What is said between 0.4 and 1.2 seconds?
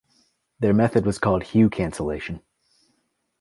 Their method was